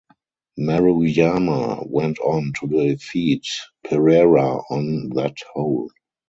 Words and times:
Maruyama 0.57 1.85
went 1.87 2.17
on 2.21 2.53
to 2.59 2.65
defeat 2.67 3.45
Perera 3.85 4.63
on 4.71 5.09
that 5.09 5.37
hole. 5.53 5.91